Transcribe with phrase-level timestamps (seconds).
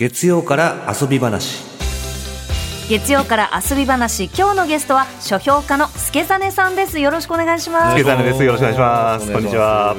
[0.00, 1.69] 月曜から遊び話。
[2.90, 6.98] 月曜から遊び話今日のゲストは書評家の助真さんです。
[6.98, 7.96] よろしくお願いします。
[7.96, 8.42] 助真です。
[8.42, 9.32] よろしくお願いします。
[9.32, 9.94] こんにちは、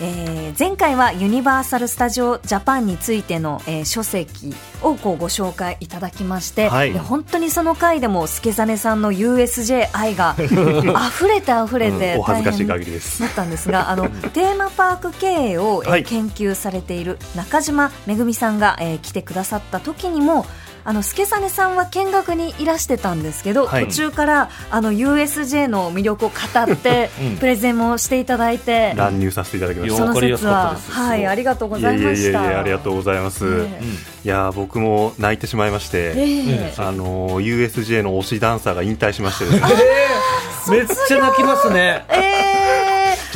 [0.00, 12.78] えー、前回はユニバーサル・スタジオ・ジャパンについての、えー、書籍をこうご紹介いただきまして、はい、本当にその回でも助真さんの USJ 愛が 溢れて溢れて大変だっ
[13.34, 20.46] たんですが あのテーマパーク経営を、えー、研究されている中島めぐみさんが、えー、来てくださった時にも
[20.86, 29.96] あの助真さんは見学にいらしてたんですけど、はい、途中からあの USJ の魅力を語って、プレゼンもしていただいて乱入させていただきました。
[29.96, 32.40] その説ははいありがとうございました。
[32.40, 39.62] いやいやありがとうございます、えー、いや僕も泣いてしまいまして、えー、あの USJ の推しダンサーが引退しましてですね、
[40.68, 42.06] えー、めっちゃ泣きますね。
[42.10, 42.35] えー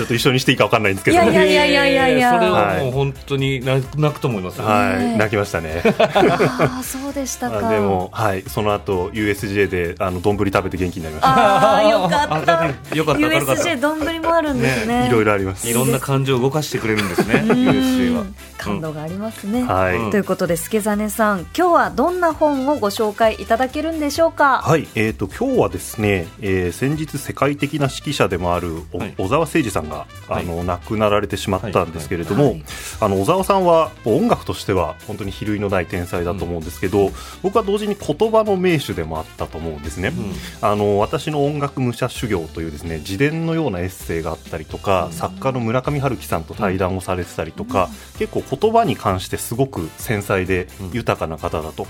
[0.01, 1.17] ちょっと一緒にしていいかわかんないんですけど。
[1.17, 2.33] いやいやいやいやいやいや。
[2.33, 4.63] それはもう本当に泣くと思います。
[4.63, 5.83] はい、泣きましたね。
[5.85, 7.69] ああ、そうでしたか。
[7.69, 11.29] でも、はい、その後 USJ であの丼食べて元気になりました。
[11.29, 12.97] ああ、よかった。
[12.97, 13.21] よかった。
[13.21, 15.07] USJ 丼もあるんですね。
[15.07, 15.69] いろいろあります。
[15.69, 17.43] いろんな感情を動かしてくれるんですね。
[17.45, 18.25] USJ は。
[18.61, 19.65] 感動がありますね。
[19.65, 20.11] はい。
[20.11, 24.63] ということで、助真さん、今日はどんな本をご紹介いただけるんでしょうか？
[24.63, 28.83] はい、えっ、と今日はですね、えー、先日世界的な指揮者でもある
[29.17, 32.57] 小沢誠二さんがあの亡くなられてしまったんですけれども、
[33.01, 51.87] あの小沢さんは音楽としては本当に比類のない天才だと思うんですけど、うん、僕は同時に言葉の名手でもあったと思うんですね、うん、あの私の音楽武者修行というですね自伝のようなエッセイがあったりとか、うん、作家の村上春樹さんと対談をされてたりとか、結構言葉に関してすごく繊細で豊かな方だと。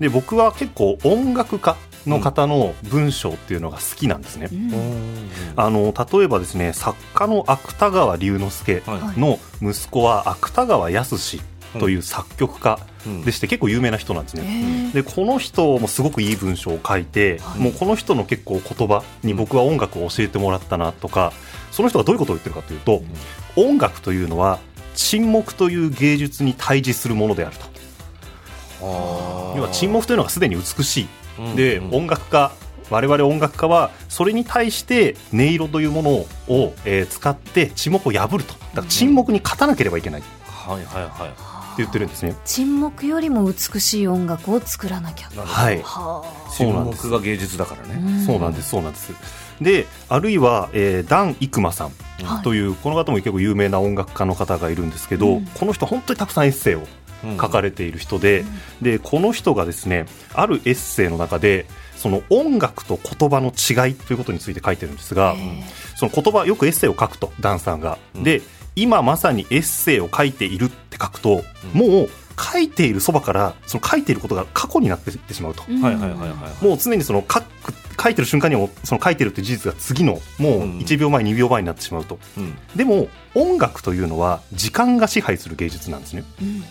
[0.00, 1.76] で僕は結構音楽家
[2.06, 8.82] の方の文章っていうのが好きなんですね、うん、あの例えばですね作家の芥川龍之介
[9.16, 11.16] の息子は芥川康
[11.78, 12.78] という作曲家
[13.24, 14.90] でして、結構有名な人なんですね。
[14.94, 21.32] でこの人もすごくいい文章を書いて、もうこの人の結構言葉に僕は音楽を教えてもらったなとか
[21.72, 23.02] その人がどういうことを言ってるかというと、
[23.56, 24.60] 音楽というのは
[24.94, 27.74] 沈黙という芸術に対峙するものであると。
[29.56, 31.08] 要は沈黙というのがすでに美しい
[31.56, 32.52] で、音楽家
[32.90, 38.52] 我々音楽家はそれに対して音色というものを、えー、使って沈黙を破ると。
[38.52, 41.28] だから沈黙に勝たなければいけない、はいはいはい。
[41.28, 42.36] って言ってるんですね。
[42.44, 45.28] 沈黙よりも美しい音楽を作らなきゃ。
[45.28, 45.82] はい。
[46.56, 48.24] 沈黙が芸術だからね。
[48.24, 49.12] そうなんですそうなんです。
[49.60, 51.92] であるいは、えー、ダン・イクマさん
[52.42, 56.82] という、はい、この方も結構有名な音楽家の方がいるんですけど、うん、この人本当にたくさんエッセイを
[57.40, 65.34] 書かれている人でうん、でこの人がですねあるエッセイの中でその音楽と言葉の違いということについて書いてるんですが
[65.96, 68.42] その言葉よくエッセイを書くとダンさんが、うん、で
[68.76, 72.08] 今まさにエッセイを書いているって書くと、もう
[72.38, 76.26] 書いているそばからその書いていることが過去になっていってしまうと、はいはいはいは
[76.60, 77.44] い、もう常にその書く
[78.02, 86.24] 書いてる瞬間にもその書いてるっていう事実が次のもう1秒前、うん、2秒前になってしまうと、うん、でも音楽というのは時間が支配する芸術なんですね、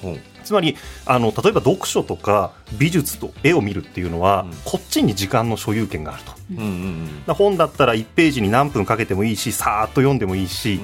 [0.03, 10.79] うん、つまりあの例えば読書とか美術と絵を見るっていうのは、こっちに時間の所有権があると、うんうんうん、本だったら1ページに何分かけてもいいしさーっと読んでもいいし、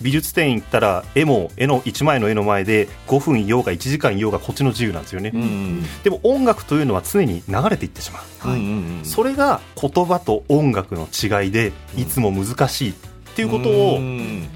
[0.00, 12.94] 美術展行ったら絵も絵の1枚の絵の前で5分いようが1時間いようがこっちの自由なんですよね、うんうん、でも音楽というのは常に流れていってしまう、はい、それが言葉と音楽の違いでいつも難しいっ
[13.40, 13.98] ていうことを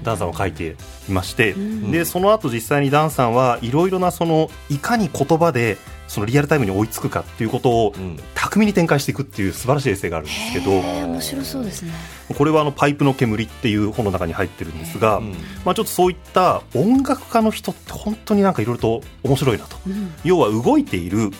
[0.03, 0.75] ダンさんは書いて
[1.09, 1.53] いまして、
[1.91, 7.93] でその後実際にダンさんはいろいろなそのいかに言葉でそのリアルタイムに追いつくかっていうことを
[8.35, 11.91] 巧みに展開していくっていう素晴らしいエッセイがあるんですけど、面白そうですね。
[12.37, 15.19] これはあのパイプの煙っていう本の中に入ってるんですが、
[15.63, 21.31] まあ、ちょっとそういった音楽家の人って本当になんかいろいろと面白いなと、うん、要は動いている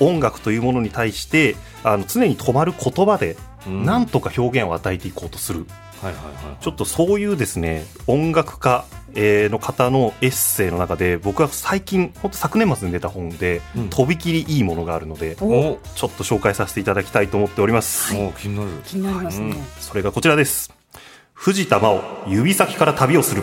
[0.00, 5.66] 音楽というものに対してあの常に止まる言葉でなんとか表現を与えていこうとする。
[6.02, 18.70] はいはいはい、ちょっとそういうですね音楽家の方のエッセイの中で僕は最近本当昨年末に出た本で、うん、とびきりいいものがあるのでちょっと紹介させていただきたいと思っております、はい、気になる。
[18.84, 20.72] 気になりますね、うん、それがこちらです。
[21.32, 23.42] 藤田真央指先から旅をする。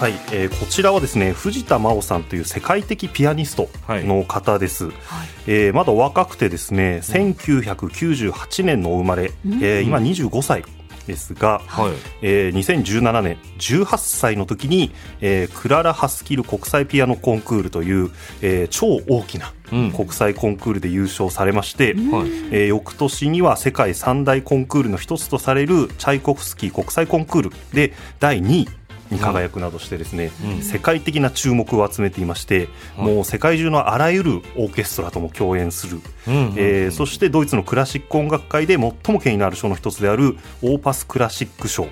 [0.00, 4.94] はい、えー、こちらはですね藤田真央さんという世界的ピアニストの方です、はい、
[5.46, 10.64] えー、まだ若くてですね1998年のお生まれ、うん、えー、今25歳
[11.06, 11.92] ですが、はい。
[12.22, 18.10] えー、2017年18歳の時に、えー、クララ・ハスキル国際ピアノコンクールという、
[18.42, 28.68] えー、超大きな国際コンクールで優勝されまして、うん、えー、翌年には世界三大コンクールの一つとされるチャイコフスキー国際コンクールで第2位
[29.10, 36.00] に輝くなどしてですね、うん、世界的な注目を集めていまして、もう世界中のあらゆるオーケストラとも共演する、
[36.56, 41.86] えそしてドイツのクラシック音楽界で最も権威のある賞の一つであるオーパスクラシック賞、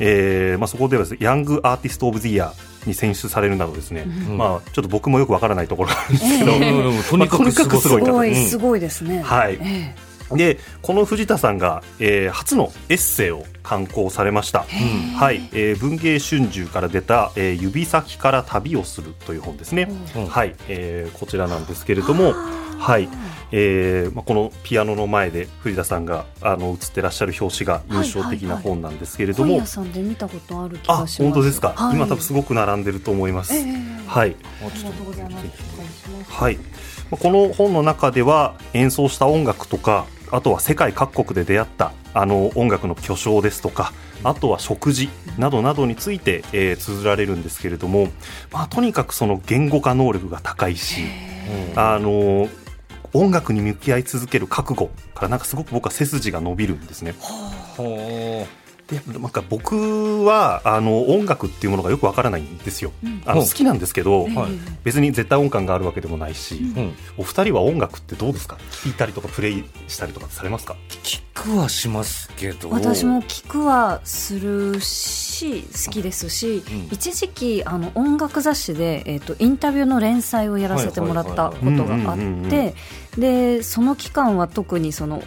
[0.00, 8.80] えーまあ、そこではヤングアーティスト・オブ・ザ・イヤーに選出されるなどですね、うん、まあちょっと僕もよくわからないところなんですけど、えー、とにかくすごい、すごい。
[8.80, 9.22] ですね。
[9.22, 9.58] はい。
[9.60, 14.64] えーでこの藤田さんが、えー、初のエッセイを刊行されました、
[15.16, 22.34] はい、えー、文芸春秋から出た、えー、指先から旅をするという本ですね、うん、はい、えー、こちらなんですけれども
[22.78, 23.08] はい、
[23.50, 31.22] えーまあ、このピアノの前で藤田さんがあの写ってらっしゃる表紙が印象的な本なんですけれども、はいはいはい、さんで見たことある気がします。
[31.22, 34.36] 本当ですか、はい、今多分すごく並んでると思います、えー、はい。
[34.62, 35.44] ありがとうございます。
[36.30, 36.58] はい。
[37.10, 43.92] この本の中では演奏した音楽とかあとは世界各国で出会ったあの音楽の巨匠ですとか
[44.24, 45.08] あとは食事
[45.38, 48.08] などなどについて、えー、綴られるんですけれども、
[48.52, 51.02] まあ、とにかくその言語化能力が高いし、
[51.76, 52.48] あの
[53.14, 57.14] 音楽に向き合い続ける覚悟からなんかすごく僕は背筋が伸びるんですね。
[58.88, 64.26] でなんか僕はあの音楽っていうものがよくわからないんですよ、うん、あの好きなんですけど、
[64.82, 68.56] 別に絶対音感があるわけでもないし、うん、お二人は音楽ってどうですか？
[68.70, 70.74] 聞いたりとかプレイしたりとかされますか？
[71.02, 72.70] 聞くはしますけど。
[72.70, 82.18] 私も聞くはするし好きですし、うん、一時期あの音楽雑誌で、えーと、インタビューの連載をやらせてもらったことがあっ
[82.48, 82.74] て
[83.18, 85.22] でその期間は特にその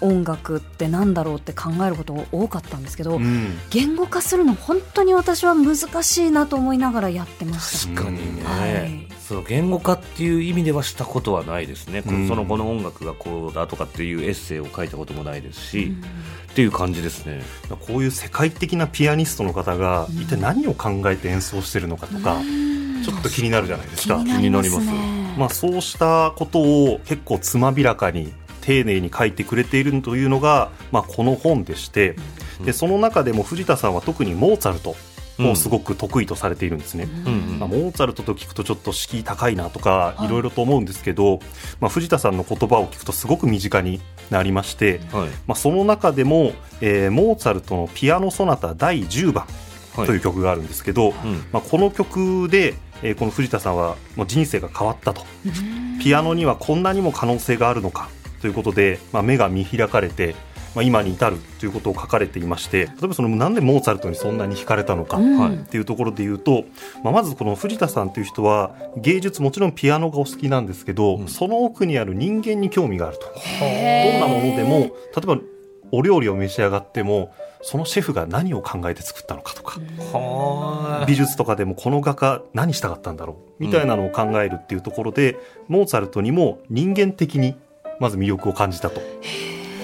[0.00, 7.94] 音楽ってなんだろうって考えることが多かったんですけど、うん、言語化するの本当に私は難しいなと思いながらやってました。
[7.94, 17.42] 確かにね、はい、そう言語化っていう意味ではしたことはないですね、うん、その後の音楽がこうだとかっていうエッセイを書いたこともないですし、うん、っていう感じですね。
[17.86, 22.40] こういう世界的なピアニストの方が一体何を考えて演奏してるのかとか、
[23.04, 24.16] ちょっと気になるじゃないですか。
[24.16, 24.86] 気になります、
[25.38, 32.16] まあ、そうしたことを結構つまびらかに丁寧に書いてくれているというのが、まあ、この本でして、
[32.64, 34.96] でその中でも藤田さんは特にモーツァルト
[35.40, 37.06] をすごく得意とされているんですね、
[37.58, 40.28] まあ、モーツァルトと聞くとちょっと敷居高いなとかい。
[40.28, 41.40] ろいろと思うんですけど、
[41.80, 44.00] まあ、藤田さんの言葉を聞くとすごく身近に
[44.30, 49.46] なりまして、はい、まあ、その中でも、えー、モーツァルトのピアノ・ソナタ第10番
[49.94, 55.22] という曲があるんですけど、はいうん、まあ、この曲で、えー、この藤田さんはもう人生が変わったと。
[56.00, 58.08] ピアノにはこんなにも可能性があるのか
[58.40, 60.34] ということで、まあ、目が見開かれて、
[60.74, 66.64] まあ、今に至るということを書かれていまして例えばそのなんでモーツァルトにそんなに惹かれたのかっていうところで言うと、
[67.02, 73.24] まあ、まずこの藤田さんという人は芸術もちろんピアノがお好きなんですけど、うん、その奥にある人間に興味があると。
[73.26, 74.88] どんなものでも例
[75.22, 75.38] えば
[75.90, 77.32] お料理を召し上がっても
[77.62, 79.80] そのシェフが何を考えて作ったのかとか
[81.06, 87.56] 美術とかでもこの画家何したかったんだろうみたいなのを考えるっていうところで、うん、モーツァルトにも人間的に
[88.00, 89.00] まず魅力を感じたと。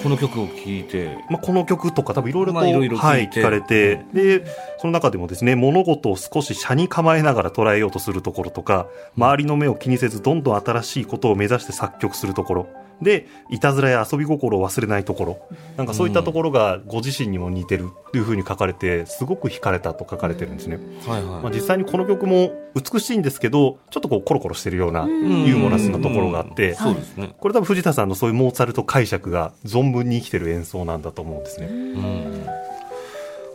[0.05, 4.45] この曲を聴いて、まあ、この曲とか多分いろいろと、はい、聞かれて、で
[4.77, 12.67] その中でもですね物事を少し車に構えながら捉えようとするところとか周りの目を気にせずどんどん新しいことを目指して作曲するところ
[13.01, 15.39] でいたずらや遊び心を忘れないところ。
[15.77, 27.35] なんかそういったところがご自身にも似てるというふうに書かれてすごく惹かれたと書かれてるんですね、はいはい、まあ、実際にこの曲も美しいんですけどちょっとこうコロコロしてるようなユーモラスなところがあってそうですね。
[27.39, 31.67] これ多分藤田さんのそういうモーツァルト解釈が存分に生きてる演奏なんだと思うんですね。
[31.67, 32.45] うん。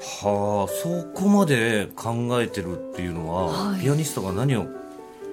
[0.01, 4.67] はあ、そこまで考えてるっていうのは、はい、ピアニストが何を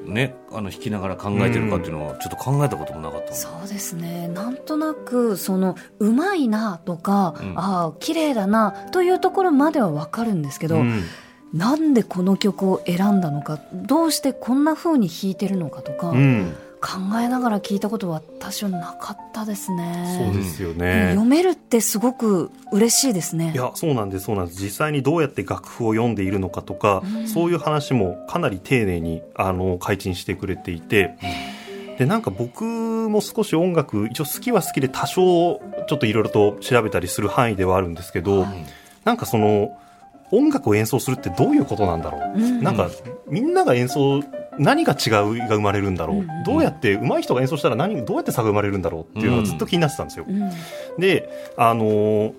[0.06, 4.28] ね、あの弾きながら考えてるかっていうのはちょっと考えたこともなかった、うん、そうですね。
[4.30, 11.04] なんとなくそのうまいなとか、うん、ああ綺麗だなというところまでは分かるんですけど、うん、
[11.54, 20.18] なんでこの曲を選んだのかどうしてこんなふうに弾いてるのかとか、うん考えながら聞いたことは私はなかったですね。
[20.18, 21.10] そうですよね。
[21.12, 23.52] 読めるってすごく嬉しいですね。
[23.54, 24.62] いや、そうなんです、そうなんです。
[24.62, 31.16] 実際にどうやって楽譜を読んでいるのかとか、うん、そういう話もかなり丁寧にあの開陳してくれていて。
[31.98, 38.66] でなんか僕も少し音楽一応好きは好きで多少ちょっといろいろと調べたりする範囲ではあるんですけど、はい、
[39.04, 39.76] なんかその
[40.30, 42.90] 音楽を演奏するってどういうことなんだろう、うん、なんか
[43.28, 44.22] みんなが演奏
[44.60, 50.26] 何が違うが生まれるんだろう、うん、どうやって上手い人が演奏したら何どうやって差が生まれるんだろうっていうのがずっと気になってたんですよ。
[50.28, 50.52] うん、
[50.98, 52.34] であのー、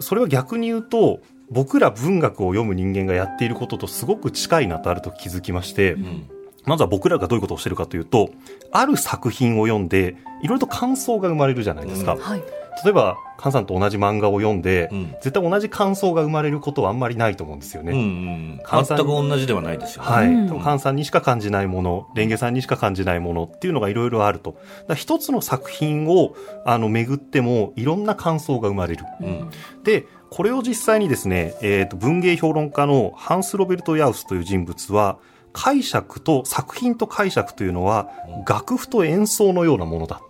[0.00, 1.20] それは逆に言うと
[1.50, 6.28] 僕ら文学を読む人間がやっていることとすごく近いなとあると気づきまして、うん、
[6.64, 8.30] まずは僕らがどういうことをしてるかというと
[8.72, 12.16] ある作品を読んでいろいろと感想が生まれるじゃないですか。
[12.16, 12.42] はい
[12.82, 17.92] 例えば菅さんと同じ漫画を読んで、うん、絶対同じ感想が生まれることはあんまりないと思うんですよね。
[17.92, 20.08] うんうん、全く同じではないですよね。
[20.08, 20.28] はい。
[20.28, 24.56] うん、菅さんにしか感じないもの、レンゲさんにしか感じないものっていうのがいろいろあると。
[24.94, 29.04] 一つの作品をあの巡ってもいろんな感想が生まれる。
[29.20, 29.50] うん、
[29.82, 35.18] で、これを実際にですね、えっ、ー、と文芸評論家のハンス・ロベルト・ヤウスという人物は、
[35.52, 38.10] 解釈と作品と解釈というのは、
[38.46, 40.20] 楽譜と演奏のようなものだ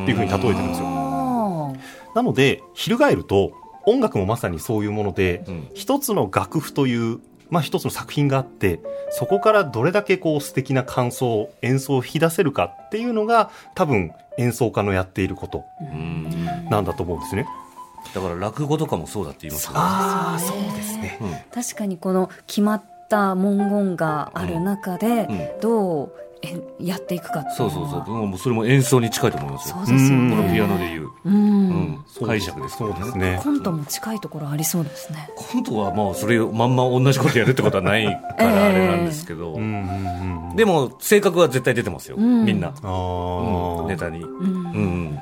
[0.00, 1.11] っていうふうに例えてるんですよ。
[2.14, 3.52] なので、翻ると、
[3.84, 15.64] 音楽もまさにそういうもので、うん、一つの楽譜という、まあ一つの作品があって、そこからどれだけこう素敵な感想、演奏を引き出せるかっていうのが、多分演奏家のやっていること
[16.70, 17.46] なんだと思うんですね。
[18.14, 19.78] だから落語とかもそうだって言いますよね。
[19.78, 26.12] ああ、そうですね、うん、確かにこの決まった文言がある中で、どう
[26.80, 28.26] やっていくかそうそうそう。
[28.26, 29.76] もうそれも演奏に近いと思いますよ。
[29.86, 30.36] そうですよね。
[30.36, 33.38] このピアノでいう、うん、解釈ですそうですね。
[33.42, 35.30] コントも近いところありそうですね。
[35.36, 39.54] コントはまあそれまんま同じことやるってことはないからあれなんですけど、
[40.56, 42.72] でも性格は絶対出てますよ、みんな、
[43.86, 45.18] ネタに、うん。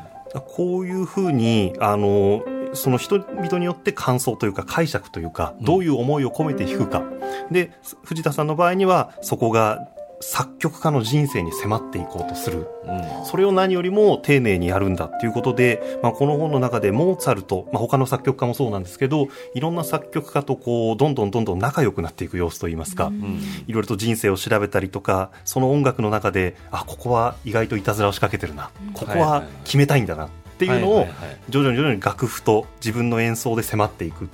[0.46, 7.02] こういうふうにあのその人々によって感想というか解釈というか、どういう思いを込めて弾くか。
[7.50, 7.72] で、
[8.04, 9.88] 藤田さんの場合には、そこが
[10.22, 31.06] 作曲家の人生に迫っていこうとする、うん、それを何よりも丁寧にやるんだっていうことで、まあ、この本の中でモーツァルト、まあ、他の作曲家もそうなんですけどいろんな作曲家とこうどんどんどんどん仲良くなっていく様子といいますか、うん、いろいろと人生を調べたりとかその音楽の中であここは意外といたずらを仕掛けてるな、ここは決めたいんだなっていうのを
[31.48, 34.28] 徐々に徐々に楽譜と自分の演奏で迫っていくっ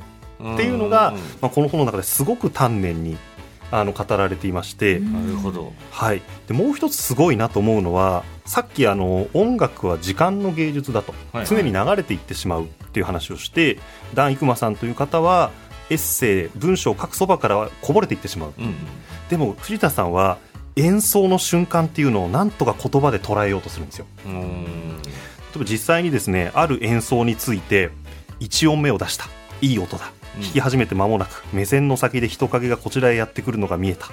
[0.57, 3.17] ていうのが、まあ、この本の中ですごく丹念に
[3.71, 13.79] あの語られていまして、なるほど、はい、でもう一つすごいなと思うのはさっきあの音楽は時間の芸術だと、はいはい、常に流れていってしまうっていう話をして
[14.15, 15.51] ダン・イクマさんという方は
[15.91, 18.75] エッセイ文章を書くそばからこぼれていってしまう、うん、
[19.29, 20.39] でも藤田さんは
[20.77, 24.07] 演奏の瞬間っていうのをなんとか言葉で捉えようとするんですよ。
[24.27, 27.91] 例えば実際にですねある演奏について
[28.41, 29.25] 1音目を出した。
[29.63, 34.09] いい音だ弾き始めて間もなく、目線の先で人影がこちらへやってくるのが見えた。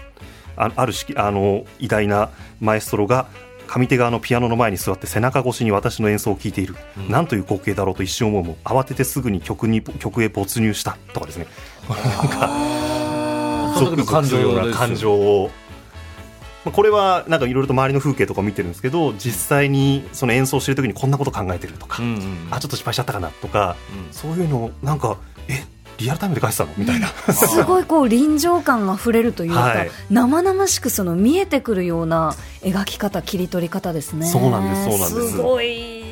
[0.55, 3.27] ああるあの偉大なマエストロが
[3.67, 10.97] 上手側のピアノの前に座って背中越しに私の演奏を聴いている、うん、なんという光景だろうと一瞬思うも慌ててすぐに曲に曲へ没入した。
[11.13, 11.47] とかですね。
[11.89, 15.49] なんか感情ような感情を。
[16.71, 23.75] これはなんかいろいろと周りの風景とか見てるんですけど実際にその演奏してる時にこんなこと考えてるとか、うんうん、あちょっと失敗しちゃったかなとか、
[24.07, 25.17] うん、そういうのなんか
[25.49, 25.65] え
[25.97, 26.73] リアルタイムで書いてたの？
[26.77, 27.07] みたいな。
[27.07, 34.25] すごいこう臨場感が溢れるというか、はい、生々しくその見えてくるような描き方切り取り方ですね。
[34.25, 35.31] そうなんですそうなんです。
[35.31, 36.03] すごい。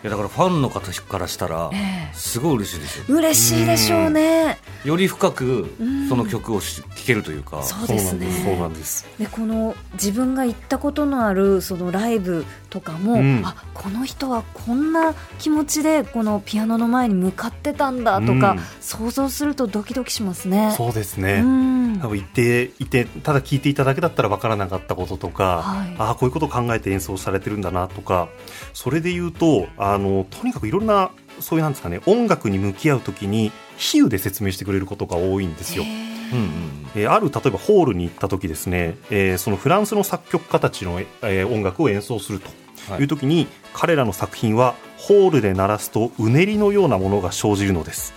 [0.04, 1.72] やだからファンの方からしたら
[2.12, 4.58] すごい嬉しいですよ、えー、嬉しいでしょうね。
[4.84, 5.74] より深く
[6.08, 7.64] その曲を聴けるというか。
[7.64, 8.30] そうですね。
[8.44, 9.08] そうなんです。
[9.18, 20.74] でこの自分が行ったことのあるそのライブとかも、うん、あこの人はこんな気持ちでこのピアノの前に向かってたんだとか、うん、想像するとドキドキしますね。
[20.76, 28.28] そうですね、うん、多分行っていてただ聞いていただけだったら分からなかったこととか、はい、あこういうことを考えて演奏されてるんだなとか
[28.74, 31.10] それで言うとあのとにかくいろんな
[31.40, 35.84] そういうなんですかね音楽に向き合うときに比喩で説明してくれることが多いんですよ。
[36.32, 36.48] うんうん、
[36.94, 48.14] えー、ある例えばホールに行った時ですね、えー、そのフランスの作曲家たちの、えー、音楽を演奏するという時に、はい、彼らの作品はホールで鳴らすとうねりのようなものが生じるのです。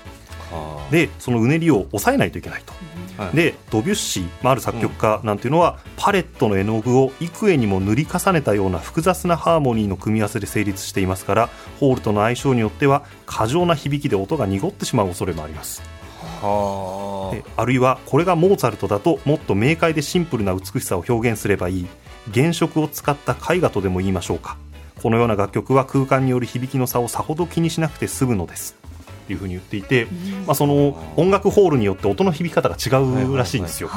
[0.92, 2.74] でそのうねりを抑えないといけないと。
[3.34, 11.50] でドビュッシー、まあ、ある作曲家なんていうのは、うん、パレットの絵の具を幾重にも塗り重ねたような複雑なハーモニーの組み合わせで成立していますから
[11.80, 16.01] ホールとの相性によっては過剰な響きで音が濁ってしまう恐れもあります。
[16.42, 17.66] はあ。
[17.66, 21.88] るいはこれがモーツァルトだともっと明快でシンプルな美しさを表現すればいい
[22.34, 24.58] 原色を使った絵画とでも言いましょうか。
[25.02, 28.76] このような楽曲は空間による響きの差をさほど気にしなくて済むのです。
[29.24, 30.08] っていうふうに言っていて、
[30.46, 33.90] まあ、その音楽ホールによって音の響き方が違うらしいんですよ。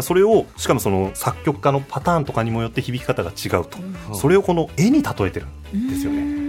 [0.00, 3.78] それをしかもその作曲家のパターンとかにもよって響き方が違うと、
[4.14, 6.43] それをこの絵に例えてるんですよね。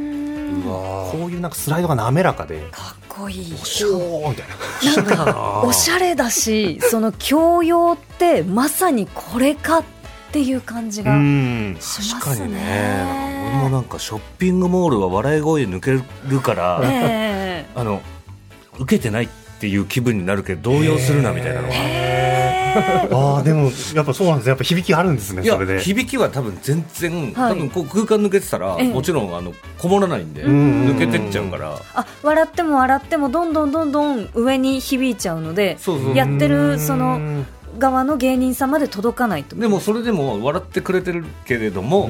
[0.65, 2.67] こういうなんかスライドが滑らかで。
[2.72, 3.53] かっこいい。
[3.53, 5.15] おしょみたいな。
[5.15, 9.84] なんか おしゃれだしその教養ってまさにこれかっ
[10.31, 12.19] ていう感じがしますね。
[12.19, 13.25] 確かにね。
[13.48, 15.91] 俺もなんかショッピングモールは笑い声抜け
[16.27, 18.01] るから、えー、あの
[18.79, 19.27] 受けてないっ
[19.60, 22.25] ていう気分になるけど動揺するなみたいなのは
[22.75, 25.79] ああでもやっぱそうなんですやっぱ響きあるんですねそれで。
[25.79, 31.79] 響きは多分全然、はい、多分こう空間抜けてたら、もちろんあのこもらないんで、抜けてっちゃうから。
[31.94, 35.77] あ笑っても笑ってもどんどんどんどん上に響いちゃうので
[36.13, 37.46] やってるその
[37.77, 39.55] 側の芸人さんまで届かないと。
[39.55, 42.10] でもそれでも笑ってくれてるけれども、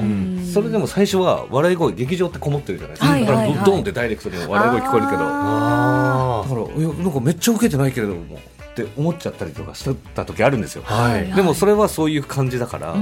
[0.52, 5.18] それでも最初は笑い声劇場ってこもってるじゃないですか、だからドンってダイレクトで笑い声聞こえるけど。
[5.18, 8.38] だからいやなんかめっちゃ受けてないけれども
[8.82, 12.96] って思っちゃったりとかした時あるんですよ、はい、でもそれはそういう感じだから、あ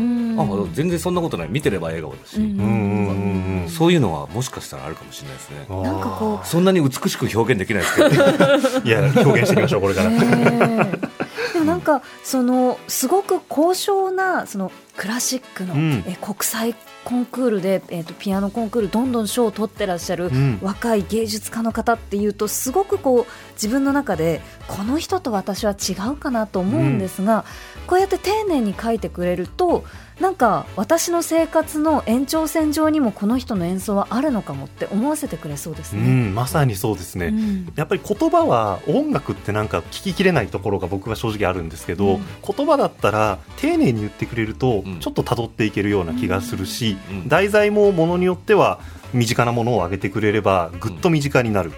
[0.72, 1.48] 全然そんなことない。
[1.48, 5.66] 見てれば笑顔だし、うんそういうのはもしかしたらあるかもしれないですね。
[5.68, 8.08] なんかこうそんなに美しく表現できないですけど。
[8.84, 10.10] いや表現していきましょうこれから。
[10.10, 10.14] え。
[10.16, 11.14] ー
[11.54, 20.30] でもなんかそのすごく高尚なそのクラシックの、うん、え国際コンクールで、えーと、ピアノコンクールどんどん賞を取ってらっしゃる
[20.62, 27.44] 若い芸術家の方っていうとすごくこう自分の中でこの人と私は違うかなと思うんですが、
[27.82, 29.84] うん、こうやって丁寧に書いてくれると
[30.20, 48.80] なんか私の生活の延長線上にもこの人の演奏はあるのかもって思わせてくれそうですね、うん、まさにそうですね、うん、やっぱり言葉は音楽ってなんか聞ききれないところが僕は正直あるんですけど、うん、言葉だったら丁寧に言ってくれるとちょっと辿っていけるような気がするし、題材もものによっては
[49.12, 51.72] 身近なものを挙げてくれればぐっと身近になる、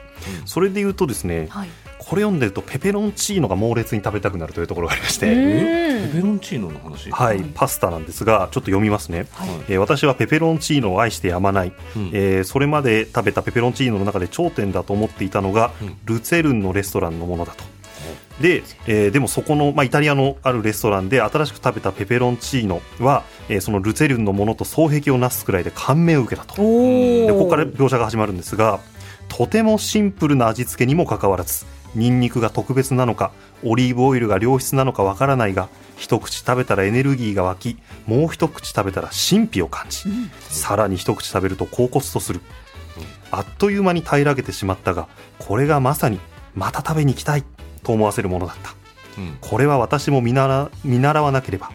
[0.45, 1.69] それで言うとですね、はい
[2.09, 5.27] これ読んでるとペペロンチーノが猛烈に食べたくなるというところがありまして。
[5.27, 7.11] ペペロンチーノの話？
[7.11, 17.65] はい、パスタなんですがちょっと読みますね、はい、えー、私はペペロンチーノを愛してやまない、うん、えー、それまで食べたペペロンチーノの中で頂点だと思っていたのが、うん、ルツェルンのレストランのものだと。
[18.41, 26.63] で,、えー、でもそこの、まあ、イタリアのあるレストランで新しく食べたペペロンチーノは、えー、そのルツェルンのものと双璧をなすくらいで感銘を受けたと。
[26.63, 28.79] でここから描写が始まるんですが
[29.29, 31.67] とてもシンプルな味付けにもかかわらず
[31.97, 33.33] ニンニクが特別なのか
[33.65, 42.41] オリーブオイルが良質なのかわからないが一口食べたらエネルギーが湧きもう一口食べたら神秘を感じ、うん、さらに一口食べると恍惚とする、
[42.99, 46.21] うん、あっという間に平らげてしまったがこれがまさに
[46.55, 47.45] また食べに行きたい
[47.83, 48.75] と思わせるものだった、
[49.19, 51.71] うん、これは私も見習見習わなければ、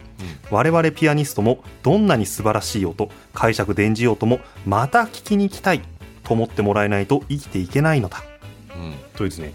[0.50, 5.82] 我々ピアニストもどんなに素晴らしい音解釈伝じようともまた聞きに行きたい
[6.22, 8.22] と思ってもらえないと生きていけないのだ、
[9.16, 9.52] というですね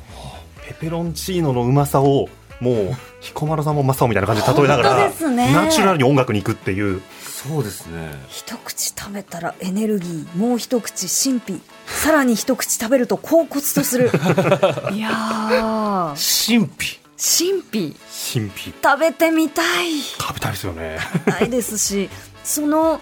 [0.67, 2.27] ペペロンチーノのうまさを
[2.59, 2.75] もう
[3.21, 7.01] 彦摩呂さんも正雄みたいな感じで例えながら、ね、ナチュラルに音楽に行くっていう。
[7.21, 8.11] そうですね。
[8.27, 11.61] 一口食べたらエネルギーもう一口神秘。
[11.85, 14.11] さらに一口食べると恍惚とする。
[14.91, 16.99] いや神秘。
[17.17, 17.95] 神秘。
[18.33, 18.73] 神秘。
[18.83, 20.01] 食べてみたい。
[20.01, 20.97] 食べたいですよね。
[21.25, 22.09] ないですし
[22.43, 22.99] その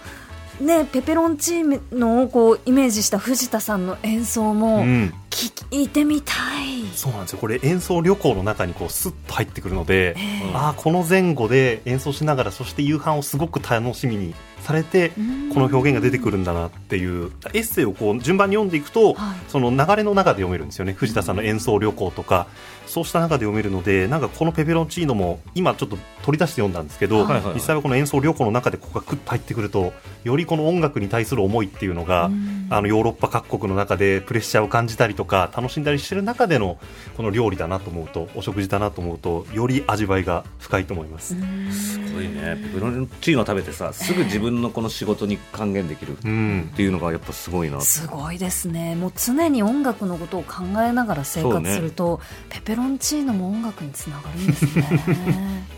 [0.60, 4.86] ね、ペペロンチーノをこうイメージした藤田さんの演奏も
[5.36, 7.40] 聞いてみたい、うん、そうなんですよ。
[7.40, 15.10] これ演奏旅行の中にこうスッと入ってくるので、えー、あこの前後で演奏しながらそして夕飯をすごく楽しみにされて
[15.54, 20.94] この表現が出てくるんだなっていうエッセイをこう順番に読んでいくと、はい、その流れの中で読めるんですよね。
[20.94, 22.48] 藤田さんの演奏旅行とか。
[22.88, 29.94] そうした中で読めるのでなんかこのペペロンチーノも今ちょっと取り出して読んだんですけど、はい、実際はこの演奏旅行の中でここがクッと入ってくると
[30.24, 32.26] よりこの音楽に対する思いっていうのが
[32.70, 36.78] あのヨーロッパ各国の中でプレッシャーを感じたりとか楽しんだりしてる中での
[37.18, 41.36] この料理だなと思うとお食事だなと思うとより味わいが深いと思います。
[41.72, 42.58] すごいね。
[42.62, 48.96] ペペロンチーノ食べてさすぐ自分のこの仕事に還元できるっていうのがやっぱすごいな、すごいですね。
[48.96, 55.66] もう常に音楽のことを考えながら生活すると、ね、ペペロンチーノも音楽につながるんですね。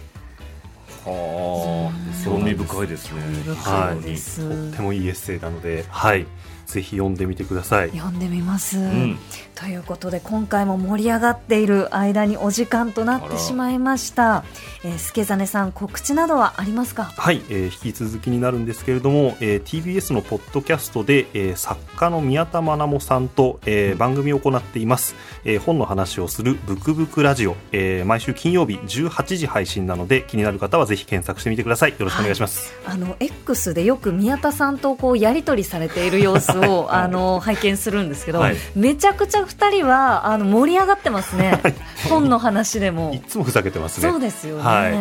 [1.05, 3.21] はあ興味深いですね。
[3.55, 6.25] はい、とってもいいエッセイなのではい。
[6.67, 7.91] ぜひ読んでみてください。
[7.91, 9.17] 読んでみます、うん、
[9.55, 14.43] ということで今回も盛り上がっている間にお時間となってしまいました。
[14.83, 17.05] えー、助真さん告知などはありますか？
[17.05, 25.15] はい、えー、引き続きになるんですけれども、えー、TBS のポッドキャストで、えー、作家の宮田愛もさんと、えー、番組を行っています、
[25.45, 41.59] えー、本の話をするブクブクラジオ、えー、毎週金曜日18時配信なので気になる方はぜひ検索してみてくださいよろしくお願いします、はい、あの X でよく宮田さんとこうやり取りされている様子を あの拝見するんですけど、はい、めちゃくちゃ二人はあの盛り上がってますね。
[42.09, 43.11] 本の話でも。
[43.13, 44.09] いつもふざけてますね。
[44.09, 44.93] そうですよね、はい、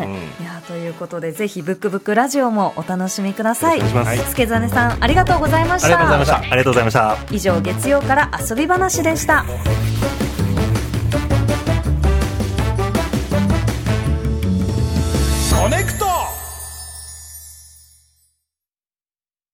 [0.42, 3.80] いやということでぜひブックブックラジオもお楽しみください。
[3.80, 5.88] 助真さんありがとうございました。
[5.88, 6.36] ありがとうございました。
[6.36, 7.16] ありがとうございました。
[7.30, 9.44] 以上月曜から遊び話でした